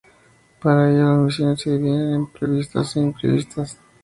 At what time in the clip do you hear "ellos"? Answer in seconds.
0.89-1.07